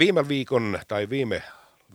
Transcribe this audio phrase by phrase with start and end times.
[0.00, 1.42] Viime viikon tai viime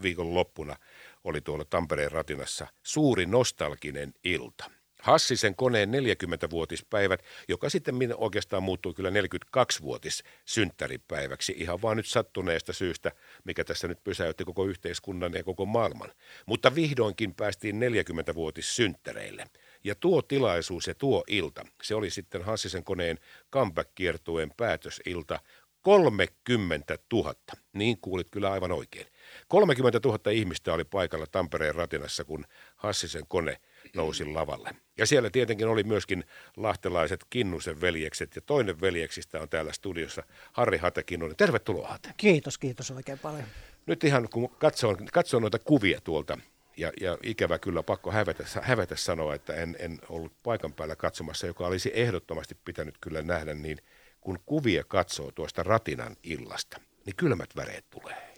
[0.02, 0.76] viikon loppuna
[1.24, 4.72] oli tuolla Tampereen ratinassa suuri nostalginen ilta.
[5.02, 13.12] Hassisen koneen 40-vuotispäivät, joka sitten oikeastaan muuttui kyllä 42-vuotis synttäripäiväksi ihan vaan nyt sattuneesta syystä,
[13.44, 16.12] mikä tässä nyt pysäytti koko yhteiskunnan ja koko maailman.
[16.46, 19.46] Mutta vihdoinkin päästiin 40-vuotis synttäreille.
[19.84, 23.20] Ja tuo tilaisuus ja tuo ilta, se oli sitten Hassisen koneen
[23.52, 25.40] comeback-kiertueen päätösilta
[25.86, 27.36] 30 000.
[27.74, 29.08] Niin kuulit kyllä aivan oikein.
[29.48, 33.58] 30 000 ihmistä oli paikalla Tampereen ratinassa, kun Hassisen kone
[33.96, 34.76] nousi lavalle.
[34.98, 36.24] Ja siellä tietenkin oli myöskin
[36.58, 40.24] lahtelaiset Kinnusen veljekset, ja toinen veljeksistä on täällä studiossa
[40.54, 41.38] Harri Hate Kinnunen.
[41.38, 42.10] Tervetuloa Hate.
[42.18, 43.46] Kiitos, kiitos oikein paljon.
[43.86, 46.38] Nyt ihan kun katsoo, katsoo noita kuvia tuolta,
[46.78, 51.48] ja, ja ikävä kyllä pakko hävetä, hävetä sanoa, että en, en ollut paikan päällä katsomassa,
[51.48, 53.78] joka olisi ehdottomasti pitänyt kyllä nähdä, niin
[54.26, 58.34] kun kuvia katsoo tuosta Ratinan illasta, niin kylmät väreet tulee.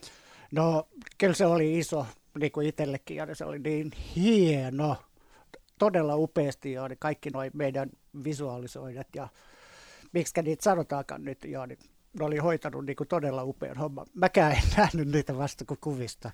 [0.52, 0.88] No
[1.18, 2.06] kyllä se oli iso,
[2.40, 4.98] niin kuin itsellekin, ja se oli niin hieno,
[5.80, 7.90] todella upeasti, ja niin kaikki noin meidän
[8.24, 9.28] visualisoidat, ja
[10.12, 11.80] miksi niitä sanotaankaan nyt, ja niin
[12.20, 14.06] ne oli hoitanut niin kuin todella upean homman.
[14.14, 16.32] Mäkään en nähnyt niitä vasta kuin kuvista.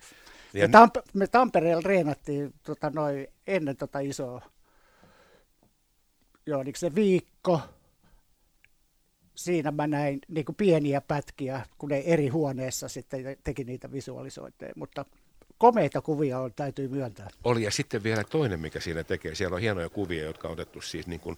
[0.54, 4.40] Ja me, Tamp- me Tampereella reenattiin tota, noin, ennen tota isoa,
[6.46, 7.60] joo, niin se viikko,
[9.34, 14.72] siinä mä näin niin kuin pieniä pätkiä, kun ne eri huoneessa sitten teki niitä visualisointeja,
[14.76, 15.04] mutta
[15.58, 17.28] komeita kuvia on, täytyy myöntää.
[17.44, 19.34] Oli, ja sitten vielä toinen, mikä siinä tekee.
[19.34, 21.36] Siellä on hienoja kuvia, jotka on otettu siis niin kuin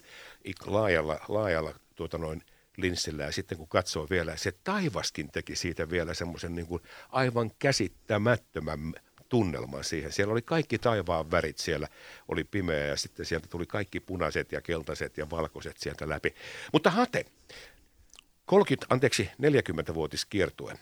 [0.65, 2.41] laajalla, laajalla tuota noin,
[2.77, 7.51] linssillä ja sitten kun katsoo vielä, se taivaskin teki siitä vielä semmoisen niin kuin aivan
[7.59, 8.93] käsittämättömän
[9.29, 10.11] tunnelman siihen.
[10.11, 11.87] Siellä oli kaikki taivaan värit, siellä
[12.27, 16.35] oli pimeä ja sitten sieltä tuli kaikki punaiset ja keltaiset ja valkoiset sieltä läpi.
[16.73, 17.25] Mutta Hate,
[18.47, 20.73] 30, anteeksi, 40-vuotis kiertue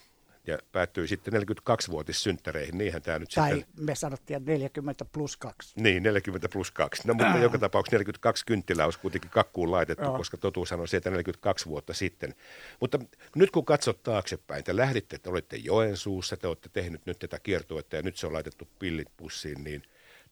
[0.48, 2.78] ja päättyi sitten 42-vuotis synttäreihin.
[2.78, 3.86] Niinhän tämä nyt tai sitten...
[3.86, 5.74] me sanottiin 40 plus 2.
[5.80, 7.08] Niin, 40 plus 2.
[7.08, 10.18] No mutta joka tapauksessa 42 kynttilää olisi kuitenkin kakkuun laitettu, Joo.
[10.18, 12.36] koska totuus on se, että 42 vuotta sitten.
[12.80, 13.00] Mutta
[13.36, 17.96] nyt kun katsot taaksepäin, te lähditte, että olette Joensuussa, te olette tehnyt nyt tätä kiertuetta
[17.96, 19.84] ja nyt se on laitettu pillit pussiin, niin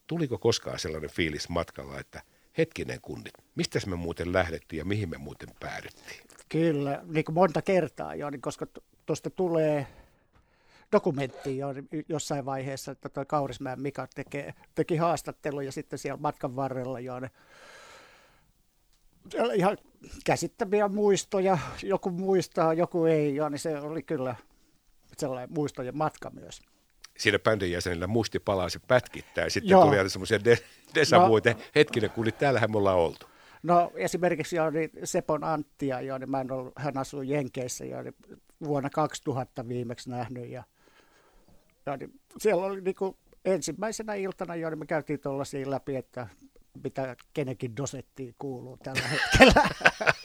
[0.06, 2.22] tuliko koskaan sellainen fiilis matkalla, että
[2.58, 6.20] hetkinen kunnit, mistä me muuten lähdettiin ja mihin me muuten päädyttiin?
[6.48, 8.66] Kyllä, niin kuin monta kertaa jo, niin koska
[9.06, 9.86] tuosta tulee
[10.92, 11.68] dokumentti jo
[12.08, 17.30] jossain vaiheessa, että tuo Kaurismäen Mika tekee, teki haastatteluja sitten siellä matkan varrella jo ne
[19.54, 19.78] ihan
[20.24, 24.36] käsittäviä muistoja, joku muistaa, joku ei, ja niin se oli kyllä
[25.16, 26.62] sellainen muistojen matka myös.
[27.18, 29.84] Siinä bändin jäsenillä muisti palaa se pätkittää, ja sitten Joo.
[29.84, 30.58] tuli aina semmoisia de-
[30.94, 33.26] desavuita, no, hetkinen, kun täällähän me ollaan oltu.
[33.62, 38.02] No esimerkiksi jo, niin Sepon Anttia, jo, niin mä en ollut, hän asui Jenkeissä jo,
[38.02, 38.14] niin
[38.64, 40.64] vuonna 2000 viimeksi nähnyt, ja
[41.86, 46.26] ja niin siellä oli niin kuin ensimmäisenä iltana jo, niin me käytiin tuollaisia läpi, että
[46.84, 49.68] mitä kenenkin dosettiin kuuluu tällä hetkellä.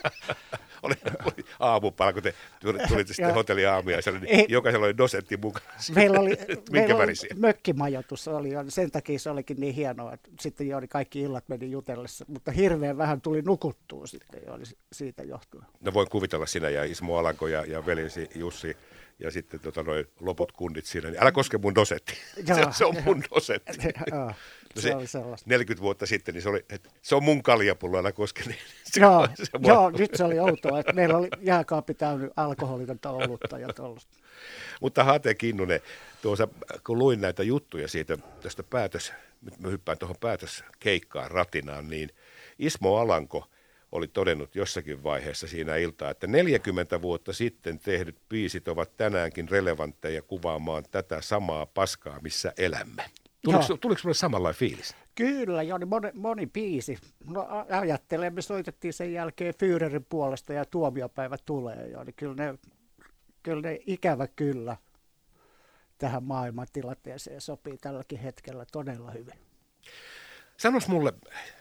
[0.83, 1.18] oli, oli
[1.59, 5.65] aamupala, kun te tulitte sitten hotelli aamiaiselle, niin ei, jokaisella oli dosetti mukana.
[5.95, 6.37] Meillä oli,
[6.71, 11.21] meillä oli mökkimajoitus, oli, ja sen takia se olikin niin hienoa, että sitten jo kaikki
[11.21, 15.65] illat meni jutellessa, mutta hirveän vähän tuli nukuttua sitten jo, oli siitä johtuen.
[15.81, 18.77] No voin kuvitella sinä ja Ismo Alanko ja, ja veljesi Jussi
[19.19, 22.13] ja sitten tota, noin loput kundit siinä, niin älä koske mun dosetti.
[22.55, 23.77] se, se on mun dosetti.
[24.75, 27.97] No se, se oli 40 vuotta sitten, niin se, oli, että se on mun kaljapullo,
[27.97, 28.43] älä koske.
[28.43, 28.57] Niin
[28.93, 33.59] se, joo, se joo nyt se oli outoa, että meillä oli jääkaappi täynnä alkoholitonta olutta
[33.59, 34.17] ja tuollaista.
[34.81, 35.79] Mutta Hate Kinnunen,
[36.21, 36.47] tuossa,
[36.85, 42.09] kun luin näitä juttuja siitä tästä päätös, nyt mä hyppään tuohon päätöskeikkaan ratinaan, niin
[42.59, 43.45] Ismo Alanko–
[43.91, 50.21] oli todennut jossakin vaiheessa siinä iltaa, että 40 vuotta sitten tehdyt biisit ovat tänäänkin relevantteja
[50.21, 53.03] kuvaamaan tätä samaa paskaa, missä elämme.
[53.43, 54.95] Tuliko, tuliko sinulle samanlainen fiilis?
[55.15, 56.97] Kyllä, joo, niin moni, moni biisi.
[57.27, 61.87] No ajattelen, me soitettiin sen jälkeen Führerin puolesta ja tuomiopäivä tulee.
[61.87, 62.57] Joo, niin kyllä, ne,
[63.43, 64.77] kyllä ne ikävä kyllä
[65.97, 69.39] tähän maailmantilanteeseen sopii tälläkin hetkellä todella hyvin.
[70.57, 71.13] Sanois mulle,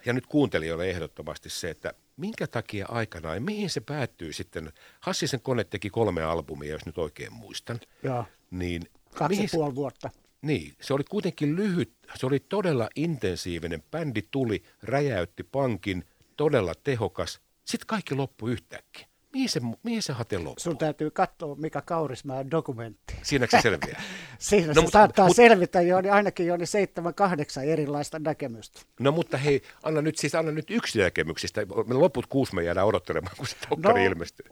[0.07, 5.41] ja nyt kuuntelijoille ehdottomasti se, että minkä takia aikanaan, ja mihin se päättyy sitten, Hassisen
[5.41, 7.81] kone teki kolme albumia, jos nyt oikein muistan.
[8.03, 8.83] Joo, niin
[9.15, 10.11] kaksi mihin, puoli vuotta.
[10.43, 16.05] Niin, se oli kuitenkin lyhyt, se oli todella intensiivinen, bändi tuli, räjäytti pankin,
[16.37, 19.08] todella tehokas, sitten kaikki loppui yhtäkkiä.
[19.33, 20.55] Mihin se, mihin se hate loppuu?
[20.59, 23.15] Sun täytyy katsoa Mika Kaurismäen dokumentti.
[23.23, 24.03] Siinäkö se selviää?
[24.39, 28.19] Siinä no, se mutta, saattaa mutta, selvitä jo, niin ainakin jo niin seitsemän, kahdeksan erilaista
[28.19, 28.81] näkemystä.
[29.01, 31.67] No mutta hei, anna nyt siis anna nyt yksi näkemyksistä.
[31.87, 34.47] Me loput kuusi me jäädään odottelemaan, kun se no, ilmestyy.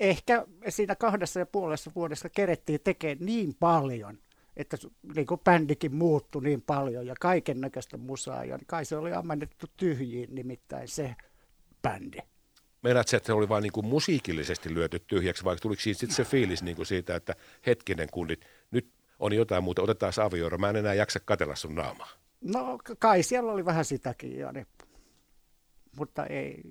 [0.00, 4.18] ehkä siinä kahdessa ja puolessa vuodessa kerettiin tekemään niin paljon,
[4.56, 4.76] että
[5.14, 9.66] niin kuin bändikin muuttui niin paljon ja kaiken näköistä musaa, ja kai se oli ammennettu
[9.76, 11.16] tyhjiin nimittäin se
[11.82, 12.18] bändi.
[12.82, 16.62] Meinaat että se oli vain niin musiikillisesti lyöty tyhjäksi, vai tuliko siitä sitten se fiilis
[16.62, 17.34] niin kuin siitä, että
[17.66, 18.40] hetkinen kundit,
[18.70, 22.10] nyt on jotain muuta, otetaan avioero, mä en enää jaksa katella sun naamaa.
[22.40, 24.66] No kai siellä oli vähän sitäkin, jo, niin,
[25.98, 26.62] mutta ei,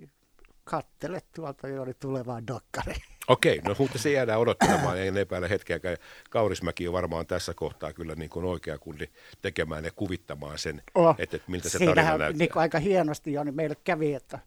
[0.64, 2.96] kattele tuolta jo tulevaa dokkari.
[3.28, 5.98] Okei, no mutta se jäädään odottamaan, ei epäile hetkeäkään.
[6.30, 9.08] Kaurismäki on varmaan tässä kohtaa kyllä niin kuin oikea kundi
[9.42, 12.32] tekemään ja kuvittamaan sen, oh, että, että miltä se tarina näyttää.
[12.32, 14.40] Niin kuin aika hienosti jo, niin meille kävi, että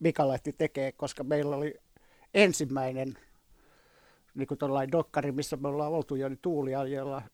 [0.00, 1.74] Mika lähti tekee, koska meillä oli
[2.34, 3.18] ensimmäinen
[4.34, 4.58] niin kuin
[4.92, 6.40] dokkari, missä me ollaan oltu jo, niin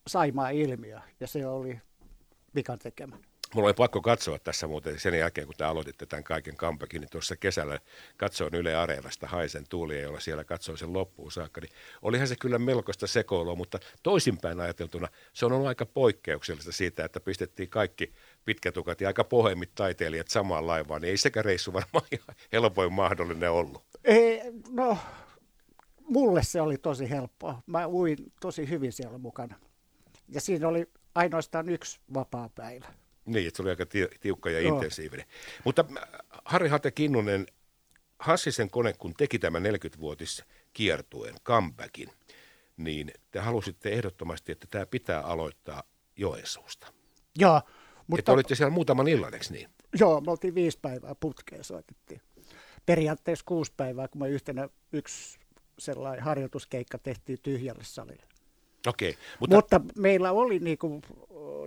[0.07, 1.81] Saimaa ilmiö, ja se oli
[2.53, 3.17] Mikan tekemä.
[3.55, 7.11] Mulla oli pakko katsoa tässä muuten sen jälkeen, kun te aloititte tämän kaiken kampekin, niin
[7.11, 7.79] tuossa kesällä
[8.17, 11.61] katsoin Yle Areenasta Haisen tuulia, jolla siellä katsoin sen loppuun saakka.
[11.61, 11.73] Niin
[12.03, 17.21] olihan se kyllä melkoista sekoilua, mutta toisinpäin ajateltuna se on ollut aika poikkeuksellista siitä, että
[17.21, 18.13] pistettiin kaikki
[18.45, 21.03] pitkätukat ja aika pohemmit taiteilijat samaan laivaan.
[21.03, 23.83] Niin ei sekä reissu varmaan ihan helpoin mahdollinen ollut.
[24.05, 24.41] Ei,
[24.71, 24.99] no,
[26.09, 27.63] mulle se oli tosi helppoa.
[27.67, 29.59] Mä uin tosi hyvin siellä mukana.
[30.29, 32.87] Ja siinä oli ainoastaan yksi vapaa päivä.
[33.25, 33.87] Niin, että se oli aika
[34.21, 34.75] tiukka ja Joo.
[34.75, 35.27] intensiivinen.
[35.65, 36.05] Mutta äh,
[36.45, 37.47] Harri Hate Kinnunen,
[38.19, 42.09] Hassisen kone, kun teki tämän 40-vuotis kiertueen, comebackin,
[42.77, 45.83] niin te halusitte ehdottomasti, että tämä pitää aloittaa
[46.17, 46.93] Joensuusta.
[47.39, 47.63] Joo.
[48.11, 48.21] Mutta...
[48.21, 49.69] Että olitte siellä muutaman illan, eikö niin?
[50.01, 52.21] Joo, me oltiin viisi päivää putkeen soitettiin.
[52.87, 55.39] Periaatteessa kuusi päivää, kun me yhtenä yksi
[55.79, 58.25] sellainen harjoituskeikka tehtiin tyhjälle salille.
[58.87, 59.11] Okei.
[59.11, 59.57] Okay, mutta...
[59.57, 61.03] mutta meillä oli niinku,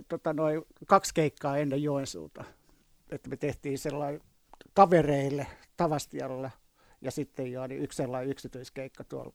[0.08, 2.44] tota, noin kaksi keikkaa ennen Joensuuta.
[3.10, 4.20] Että me tehtiin sellainen
[4.74, 5.46] kavereille
[5.76, 6.50] Tavastialla
[7.00, 9.32] ja sitten jo niin yksi sellainen yksityiskeikka tuolla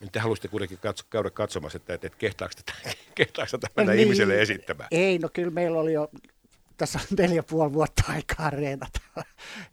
[0.00, 0.12] Bilnaasissa.
[0.12, 4.40] Te haluaisitte kuitenkin katso, käydä katsomassa, että, että kehtaako tätä, kehtaako tätä mennä niin, ihmiselle
[4.40, 4.88] esittämään?
[4.90, 6.10] Ei, no kyllä meillä oli jo
[6.76, 9.00] tässä on neljä puoli vuotta aikaa reenata.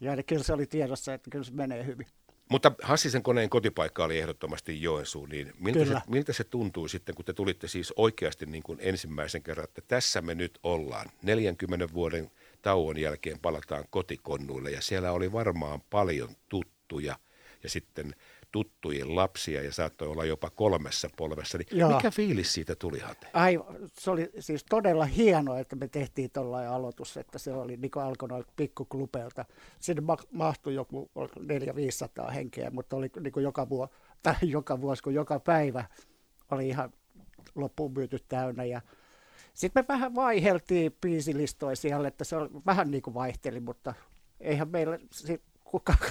[0.02, 2.08] Ja niin kyllä se oli tiedossa, että kyllä se menee hyvin.
[2.50, 7.26] Mutta Hassisen koneen kotipaikka oli ehdottomasti Joensuu, niin miltä se, miltä se tuntui sitten, kun
[7.26, 11.10] te tulitte siis oikeasti niin kuin ensimmäisen kerran, että tässä me nyt ollaan.
[11.22, 12.31] 40 vuoden
[12.62, 17.19] tauon jälkeen palataan kotikonnuille ja siellä oli varmaan paljon tuttuja
[17.64, 18.16] ja sitten
[18.54, 21.58] tuttujen lapsia ja saattoi olla jopa kolmessa polvessa.
[21.58, 21.96] Niin Joo.
[21.96, 23.28] mikä fiilis siitä tuli, Hate?
[23.34, 23.60] Ai,
[23.94, 28.04] se oli siis todella hienoa, että me tehtiin tuollainen aloitus, että se oli niin kuin
[28.04, 29.46] alkoi noin pikkuklupeilta.
[29.80, 31.12] Sinne mahtui joku
[32.28, 35.86] 400-500 henkeä, mutta oli niin kuin joka, vuosi, tai joka vuosi, kun joka päivä
[36.52, 36.94] oli ihan
[37.56, 38.82] loppuun myyty täynnä ja
[39.54, 43.94] sitten me vähän vaiheltiin biisilistoja siellä, että se oli, vähän niin kuin vaihteli, mutta
[44.40, 45.42] eihän meillä sit,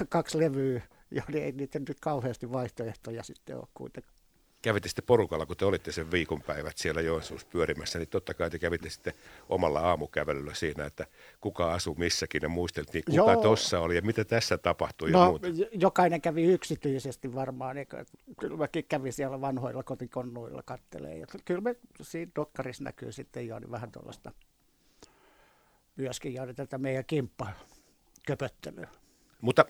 [0.09, 0.81] kaksi levyä
[1.17, 4.13] joo, niin ei niitä nyt kauheasti vaihtoehtoja sitten ole kuitenkaan.
[4.61, 8.59] Kävitte sitten porukalla, kun te olitte sen viikonpäivät siellä Joensuussa pyörimässä, niin totta kai te
[8.59, 9.13] kävitte sitten
[9.49, 11.05] omalla aamukävelyllä siinä, että
[11.41, 15.47] kuka asuu missäkin ja muisteltiin, kuka tuossa oli ja mitä tässä tapahtui no, ja muuta.
[15.71, 17.87] jokainen kävi yksityisesti varmaan, niin
[18.39, 21.17] kyllä mäkin kävin siellä vanhoilla kotikonnuilla kattelee.
[21.17, 24.31] Ja kyllä me siinä dokkarissa näkyy sitten jo niin vähän tuollaista
[25.95, 27.51] myöskin jo tätä meidän kimppa
[28.27, 28.87] köpöttelyä.
[29.41, 29.65] Mutta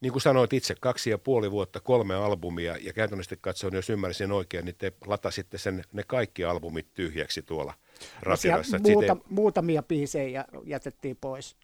[0.00, 4.32] niin kuin sanoit itse, kaksi ja puoli vuotta, kolme albumia, ja käytännössä katsoen, jos ymmärsin
[4.32, 7.74] oikein, niin te latasitte sen, ne kaikki albumit tyhjäksi tuolla
[8.20, 8.78] ratirassa.
[8.78, 9.34] No muuta, Sitten...
[9.34, 11.56] Muutamia biisejä jätettiin pois.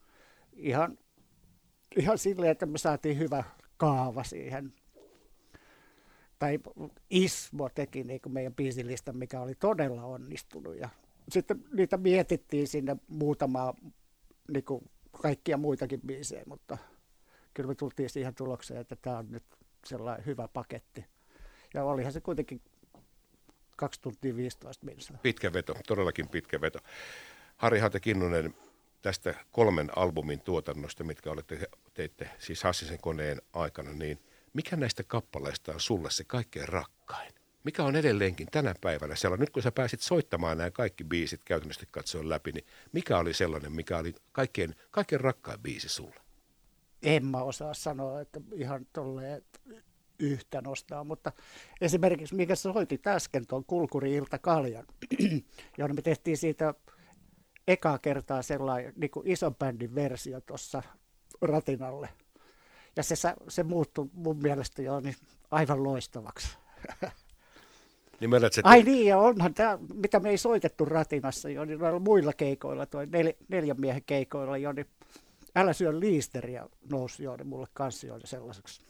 [0.52, 0.98] Ihan,
[1.96, 3.44] ihan silleen, että me saatiin hyvä
[3.76, 4.72] kaava siihen.
[6.38, 6.58] Tai
[7.10, 10.76] Ismo teki niin kuin meidän biisilista, mikä oli todella onnistunut.
[10.76, 10.88] Ja
[11.28, 13.74] sitten niitä mietittiin sinne muutamaa,
[14.52, 16.78] niin kuin kaikkia muitakin biisejä, mutta–
[17.54, 19.44] kyllä me tultiin siihen tulokseen, että tämä on nyt
[19.87, 21.04] sellainen hyvä paketti.
[21.75, 22.61] Ja olihan se kuitenkin
[23.76, 25.18] 2 tuntia 15 minuuttia.
[25.23, 26.78] Pitkä veto, todellakin pitkä veto.
[27.56, 28.54] Harri Hate Kinnunen,
[29.02, 34.18] tästä kolmen albumin tuotannosta, mitkä olette teitte siis Hassisen koneen aikana, niin
[34.52, 37.32] mikä näistä kappaleista on sulle se kaikkein rakkain?
[37.64, 41.87] Mikä on edelleenkin tänä päivänä sellainen, nyt kun sä pääsit soittamaan nämä kaikki biisit käytännössä
[41.90, 46.21] katsoen läpi, niin mikä oli sellainen, mikä oli kaikkein, kaikkein rakkain biisi sulle?
[47.02, 49.42] En mä osaa sanoa, että ihan tolleen
[50.18, 51.32] yhtä nostaa, mutta
[51.80, 54.87] esimerkiksi mikä soitit äsken tuon Kulkuri-ilta Kaljan,
[55.78, 56.75] johon me tehtiin siitä
[57.68, 60.82] ekaa kertaa sellainen niin kuin ison bändin versio tuossa
[61.42, 62.09] ratinalle.
[62.97, 63.14] Ja se,
[63.49, 65.16] se muuttui mun mielestä jo niin
[65.50, 66.59] aivan loistavaksi.
[68.21, 72.32] Niin menet, Ai niin, ja onhan tämä, mitä me ei soitettu ratinassa jo, niin muilla
[72.32, 74.87] keikoilla, toi nel, neljän miehen keikoilla jo, niin
[75.56, 78.82] Älä syö liisteriä nousi jo mulle kanssa jo sellaiseksi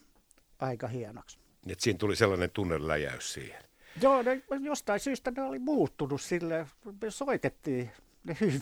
[0.58, 1.38] aika hienoksi.
[1.66, 3.62] Et siinä tuli sellainen tunneläjäys siihen.
[4.02, 6.66] Joo, ne, jostain syystä ne oli muuttunut sille,
[7.02, 7.90] me soitettiin
[8.24, 8.60] ne hyvin.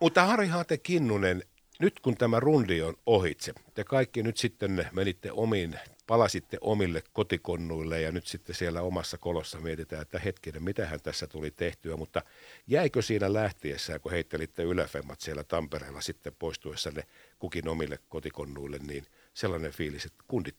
[0.00, 1.42] Mutta Harri Haate Kinnunen,
[1.78, 8.00] nyt kun tämä rundi on ohitse, te kaikki nyt sitten menitte omiin, palasitte omille kotikonnuille
[8.00, 12.22] ja nyt sitten siellä omassa kolossa mietitään, että hetkinen, mitähän tässä tuli tehtyä, mutta
[12.66, 17.02] jäikö siinä lähtiessä, kun heittelitte yläfemmat siellä Tampereella sitten poistuessanne
[17.38, 20.56] kukin omille kotikonnuille, niin sellainen fiilis, että kundit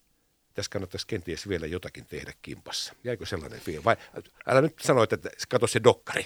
[0.53, 2.93] tässä kannattaisi kenties vielä jotakin tehdä kimpassa.
[3.03, 3.85] Jäikö sellainen fiilis?
[3.85, 3.97] Vai
[4.45, 5.17] älä nyt sano, että
[5.49, 6.25] kato se dokkari.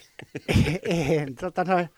[0.86, 1.90] en, tota noin,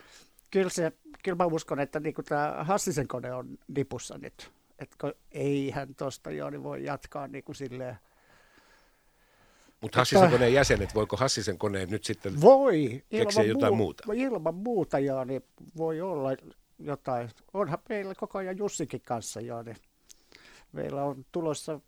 [0.51, 0.91] kyllä, se,
[1.25, 4.51] kyllä mä uskon, että niin tämä Hassisen kone on nipussa nyt.
[4.79, 7.97] Että eihän tuosta jo niin voi jatkaa niin kuin silleen.
[9.81, 14.03] Mutta Hassisen koneen jäsenet, voiko Hassisen koneen nyt sitten voi, keksiä jotain muu, muuta?
[14.13, 15.43] Ilman muuta jo, niin
[15.77, 16.29] voi olla
[16.79, 17.29] jotain.
[17.53, 19.77] Onhan meillä koko ajan Jussikin kanssa jo, niin
[20.71, 21.79] meillä on tulossa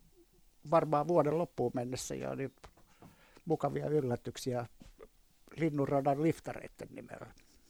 [0.71, 2.53] varmaan vuoden loppuun mennessä niin
[3.45, 4.65] mukavia yllätyksiä
[5.57, 7.27] Linnunradan liftareiden nimellä.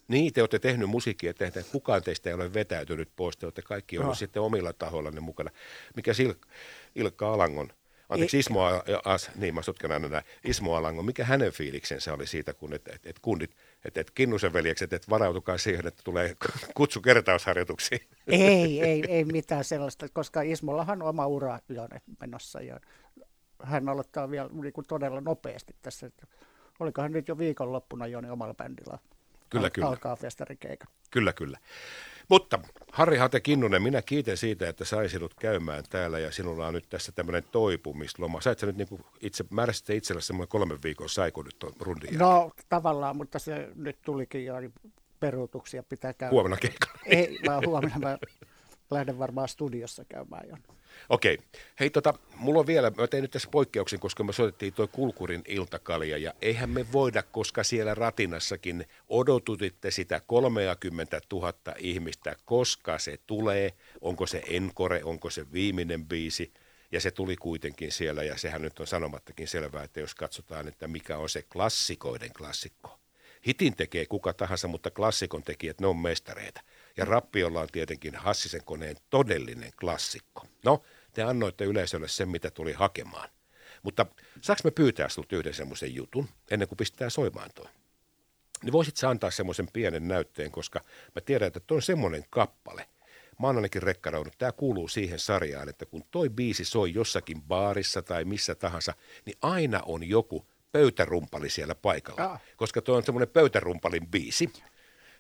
[0.08, 3.98] Niin, te olette tehnyt musiikkia, että kukaan teistä ei ole vetäytynyt pois, te olette kaikki
[3.98, 4.16] olleet no.
[4.16, 5.52] sitten omilla tahoillanne mukana.
[5.96, 6.48] Mikä Sil-
[6.96, 7.70] Ilkka Alangon,
[8.10, 8.62] anteeksi Ismo,
[9.06, 12.88] As, niin mä sotken aina näin, Ismo Alangon, mikä hänen fiiliksensä oli siitä, kun et,
[12.88, 16.36] et, et kundit, että et Kinnusen veljekset, että varautukaa siihen, että tulee
[16.78, 18.02] kutsu kertausharjoituksiin.
[18.28, 21.88] Ei, ei, ei mitään sellaista, koska Ismollahan on oma ura jo
[22.22, 22.80] menossa ja
[23.64, 26.12] hän aloittaa vielä niin kuin todella nopeasti tässä.
[26.80, 28.98] Olikohan nyt jo viikonloppuna jo niin omalla bändillä
[29.50, 29.88] Kyllä, kyllä.
[29.88, 30.90] alkaa festarikeikat.
[31.12, 31.58] Kyllä, kyllä.
[32.30, 32.60] Mutta
[32.92, 36.90] Harri Hate Kinnunen, minä kiitän siitä, että sai sinut käymään täällä ja sinulla on nyt
[36.90, 38.42] tässä tämmöinen toipumisloma.
[38.42, 38.88] Sait sä nyt niin
[39.22, 42.20] itse, määräsitte itselle semmoinen kolmen viikon saiko nyt on rundin jälkeen?
[42.20, 44.74] No tavallaan, mutta se nyt tulikin jo niin
[45.20, 46.32] peruutuksia pitää käydä.
[46.32, 47.00] Huomenna keikalla.
[47.06, 48.18] Ei, vaan huomenna mä
[48.92, 50.58] lähden varmaan studiossa käymään jo.
[51.10, 51.38] Okei.
[51.80, 55.44] Hei, tota, mulla on vielä, mä tein nyt tässä poikkeuksen, koska me soitettiin toi Kulkurin
[55.48, 63.20] iltakalja, ja eihän me voida, koska siellä Ratinassakin odotutitte sitä 30 000 ihmistä, koska se
[63.28, 66.54] tulee, onko se enkore, onko se viimeinen biisi,
[66.92, 70.88] ja se tuli kuitenkin siellä, ja sehän nyt on sanomattakin selvää, että jos katsotaan, että
[70.88, 73.00] mikä on se klassikoiden klassikko.
[73.48, 76.62] Hitin tekee kuka tahansa, mutta klassikon tekijät, ne on mestareita.
[76.98, 80.46] Ja Rappiolla on tietenkin Hassisen koneen todellinen klassikko.
[80.66, 83.30] No, te annoitte yleisölle sen, mitä tuli hakemaan.
[83.84, 84.06] Mutta
[84.42, 87.68] saaks me pyytää sinulta yhden semmoisen jutun, ennen kuin pistää soimaan toi?
[88.64, 90.80] Niin voisit sä antaa semmoisen pienen näytteen, koska
[91.16, 92.90] mä tiedän, että toi on semmoinen kappale.
[93.40, 94.34] Mä oon ainakin rekkaroinut.
[94.38, 98.94] Tämä kuuluu siihen sarjaan, että kun toi biisi soi jossakin baarissa tai missä tahansa,
[99.26, 102.24] niin aina on joku pöytärumpali siellä paikalla.
[102.24, 102.42] Ah.
[102.58, 104.50] Koska toi on semmoinen pöytärumpalin biisi.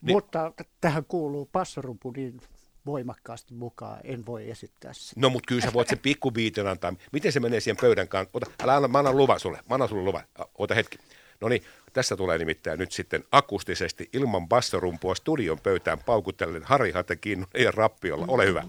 [0.01, 0.15] Niin.
[0.15, 0.51] Mutta
[0.81, 2.41] tähän kuuluu passorumpu niin
[2.85, 5.21] voimakkaasti mukaan, en voi esittää sitä.
[5.21, 6.93] No, mutta kyllä sä voit sen pikkubiitin antaa.
[7.11, 8.29] Miten se menee siihen pöydän kanssa?
[8.33, 9.57] Ota, älä anna, mä annan luvan sulle.
[9.69, 10.23] Mä annan sulle luvan.
[10.55, 10.97] Ota hetki.
[11.41, 11.63] No niin,
[11.93, 18.25] tässä tulee nimittäin nyt sitten akustisesti ilman bassorumpua studion pöytään paukutellen Harri Hatekin ja Rappiolla.
[18.27, 18.63] Ole hyvä.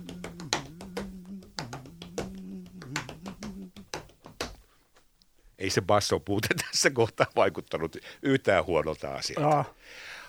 [5.59, 9.59] Ei se basso puute tässä kohtaa vaikuttanut yhtään huonolta asialta.
[9.59, 9.71] Ah.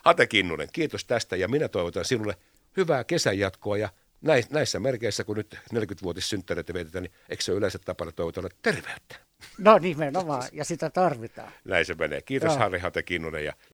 [0.05, 2.35] Hate Kinnunen, kiitos tästä ja minä toivotan sinulle
[2.77, 3.89] hyvää kesän jatkoa ja
[4.21, 9.15] näis- näissä merkeissä, kun nyt 40-vuotissynttäreitä vietetään, niin eikö se yleensä tapana toivotella terveyttä?
[9.57, 11.51] No nimenomaan, ja sitä tarvitaan.
[11.63, 12.21] Näin se menee.
[12.21, 12.57] Kiitos Joo.
[12.57, 13.53] Harri Hate Kinnunen ja